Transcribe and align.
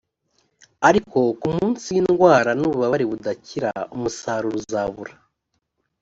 ariko 0.87 1.19
ku 1.39 1.47
munsi 1.55 1.85
w 1.93 1.97
indwara 2.01 2.51
n 2.59 2.61
ububabare 2.67 3.05
budakira 3.11 3.69
umusaruro 3.95 4.55
uzabura 4.61 5.13